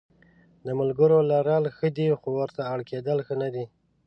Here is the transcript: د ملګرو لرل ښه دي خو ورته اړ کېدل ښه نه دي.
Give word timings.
د 0.65 0.67
ملګرو 0.79 1.17
لرل 1.31 1.63
ښه 1.75 1.87
دي 1.97 2.07
خو 2.19 2.29
ورته 2.39 2.61
اړ 2.73 2.79
کېدل 2.89 3.17
ښه 3.25 3.35
نه 3.41 3.49
دي. 3.53 3.65